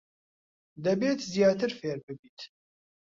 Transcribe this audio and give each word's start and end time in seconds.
دەبێت 0.85 1.19
زیاتر 1.33 1.71
فێر 1.79 1.97
ببیت. 2.05 2.39